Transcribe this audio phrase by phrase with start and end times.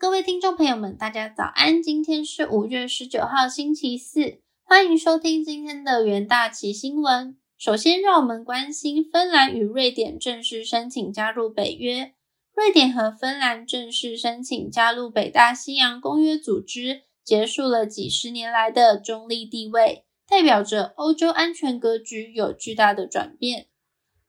[0.00, 1.82] 各位听众朋友们，大家早安！
[1.82, 7.36] 今天是五月十九号，星期四，欢迎收听今天的元大旗新闻。
[7.58, 12.14] 首先，让我们关心芬兰与瑞典正式申请加入北约。
[12.54, 23.66] 瑞典和芬兰正式申请加入北大西洋公约组织，结束了几十年来的中立地位，代表着欧洲安全格局有巨大的转变。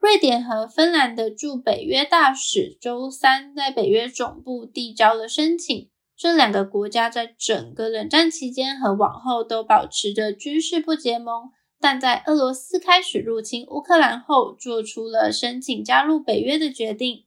[0.02, 5.92] 瑞典和芬兰的驻北约大使周三在北约总部递交了申请。
[6.18, 17.26] 这两个国家在整个冷战期间和往后都保持着军事不结盟，但在俄罗斯开始入侵乌克兰后，做出了申请加入北约的决定。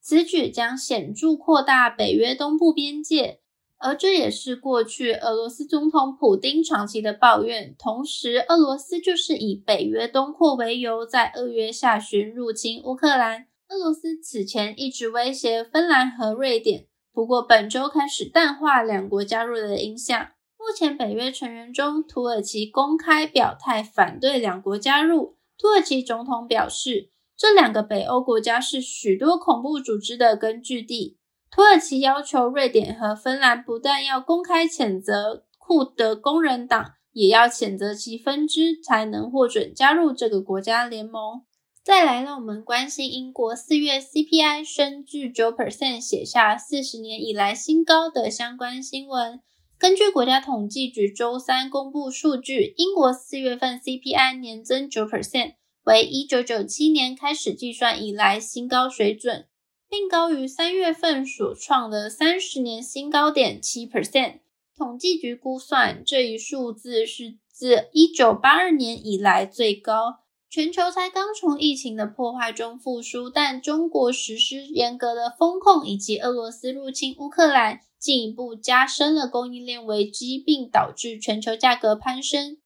[0.00, 3.40] 此举将显著扩大北约东部边界。
[3.82, 7.74] 而这也是过去俄罗斯总统普京长期的抱怨。
[7.76, 13.46] 同时，俄罗斯就是以北约东扩为由，在二月下旬入侵乌克兰。
[13.68, 20.28] 俄罗斯此前一直威胁芬兰和瑞典，不过本周开始淡化两国加入的影响。
[20.58, 25.36] 目前，北约成员中，土耳其公开表态反对两国加入。
[25.58, 31.18] 土耳其总统表示，这两个北欧国家是许多恐怖组织的根据地。
[31.54, 41.42] 土耳其要求瑞典和芬兰不但要公开谴责库德工人党，也要谴责其分支，才能获准加入这个国家联盟。
[41.84, 49.40] 再来，让我们关心英国四月 CPI 升至九 percent，写下四十年以来新高的相关新闻。
[49.78, 59.48] 根据国家统计局周三公布数据，英国四月份 CPI 年增九 percent，为一九九七年开始计算以来新高水准。
[59.92, 64.38] 并高于三月份所创的三十年新高点七 percent。
[64.74, 70.20] 统计局估算，这一数字是自一九八二年以来最高。
[70.48, 82.56] 全球才刚从疫情的破坏中复苏，但中国实施严格的风控以及俄罗斯入侵乌克兰，进一步加深了供应链危机，并导致全球价格攀升。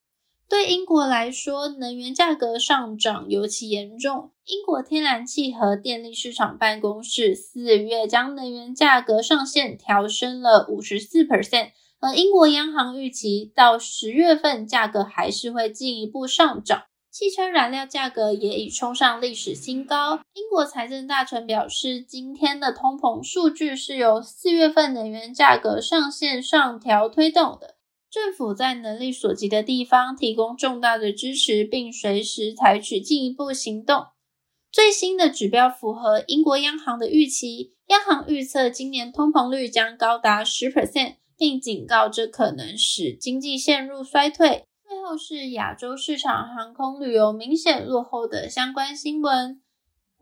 [0.48, 4.30] 对英国来说，能源价格上涨尤其严重。
[4.44, 16.84] 英国天然气和电力市场办公室四月将能源价格上限调升了五十四 percent，而英国央行预期到十月份价格还是会进一步上涨。
[17.10, 20.20] 汽车燃料价格也已冲上历史新高。
[20.34, 27.75] 英国财政大臣表示，今天的通膨数据是由四月份能源价格上限上调推动的。
[28.10, 34.06] 政府在能力所及的地方提供重大的支持，并随时采取进一步行动。
[34.72, 44.64] 最新的指标符合英国央行的预期，央行预测今年通膨率将高达十 percent，并警告这可能使经济陷入衰退。
[44.88, 49.60] 最后是亚洲市场航空旅游明显落后的相关新闻。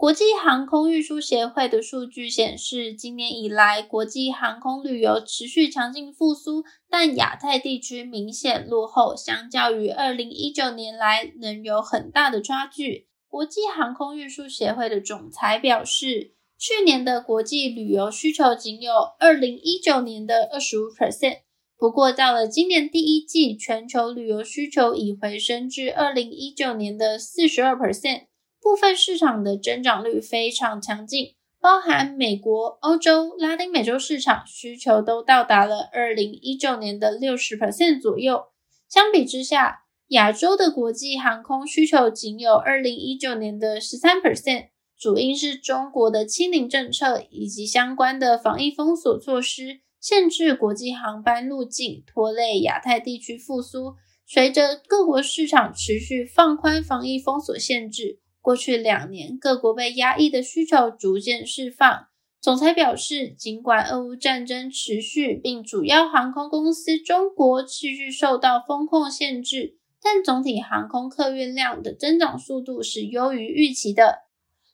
[0.04, 13.08] 国际航空运输协会的数据显示，今年以来国际航空旅游持续强劲复苏，但亚太地区明显落后，相较于二零一九年来仍有很大的差距。
[13.28, 21.38] 国际航空运输协会的总裁表示，去年的国际旅游需求仅有二零一九年的二十五 percent，
[21.78, 28.26] 不过到了今年第一季，全球旅游需求已回升至二零一九年的四十二 percent。
[28.64, 38.44] 部分市场的增长率非常强劲，包含美国、欧洲、拉丁美洲市场需求都到达了二零一九年的六十 percent 左右。
[38.88, 53.96] 相比之下，亚洲的国际航空需求仅有二零一九年的十三 percent，主因是中国的清零政策以及相关的防疫封锁措施，限制国际航班路径，拖累亚太地区复苏。
[54.26, 58.20] 随着各国市场持续放宽防疫封锁限制。
[58.44, 62.08] 过去两年，各国被压抑的需求逐渐释放。
[62.42, 74.24] 总裁表示，尽管俄乌战争持续，并主要航空公司中国持续受到风控限制，但总体航空客运量的增长速度是优于预期的，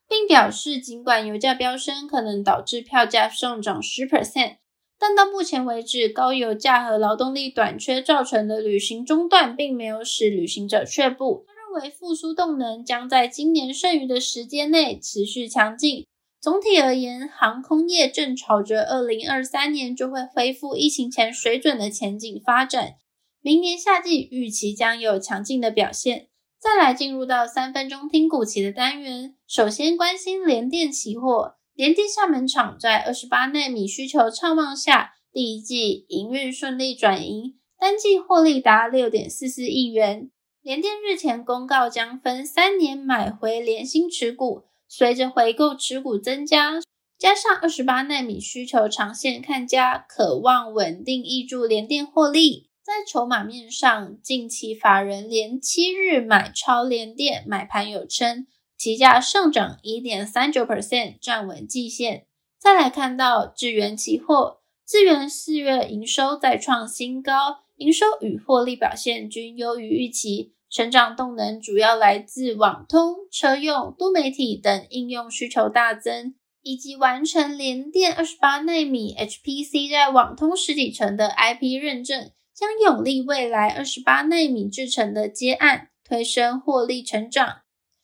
[0.09, 4.57] 并表示，尽管油价飙升可能导致票价上涨十 percent，
[4.99, 11.47] 但到目前为止，高油价和劳动力短缺造成的旅行中断，并没有使旅行者却步。
[11.73, 16.07] 为复苏动能将在今年剩余的时间内持续强劲。
[16.41, 22.95] 总体而言，航空业正朝着二零二三年就会恢复疫情前水准的前景发展。
[23.43, 26.29] 明年夏季预期将有强劲的表现。
[26.59, 31.55] 再来进入到三分钟听股期的单元，首先关心联电期货。
[31.75, 40.31] 联电厦门厂在二十八纳米需求畅旺下，第一季营运顺利转盈，单季获利达六点四四亿元。
[40.63, 44.65] 联电日前公告，将分三年买回联芯持股。
[44.87, 46.81] 随着回购持股增加，
[47.17, 52.69] 加上二十八纳米需求长线看家，渴望稳定挹注联电获利。
[52.85, 58.47] 在筹码面上，近期法人连七日买超联电，买盘有称，
[58.77, 62.27] 期价上涨一点三九 percent，站稳季线。
[62.59, 76.35] 再来看到智源期货，智源四月营收再创新高，营收与获利表现均优于预期，成长动能主要来自网通、车用、多媒体等应用需求大增。
[76.63, 87.63] 以及完成联电二十八纳米 HPC 在网通实体层的 IP 认证，将有利未来二十八纳米制程的接案，推升获利成长。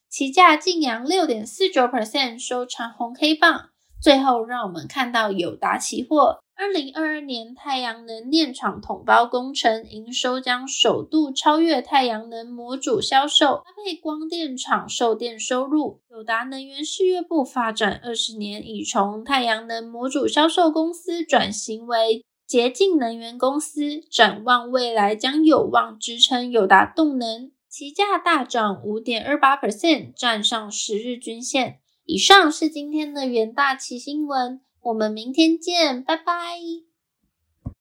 [0.08, 3.72] 期价净扬六点四九 percent，收长红黑棒。
[4.00, 6.38] 最后，让我们看到友达期货。
[6.58, 16.00] 二零二二年太阳能电厂统包工程营收将首度超越太阳能模组销售，搭配光电厂售电收入。
[16.08, 31.80] 友达能源事业部发展二十年，已从太阳能模组销售公司转型为洁净能源公司，展望未来将有望支撑友达动能，期价大涨五点二八 percent，站上十日均线。
[32.06, 34.60] 以上是今天的元大奇新闻。
[34.80, 36.32] 我们明天见，拜拜。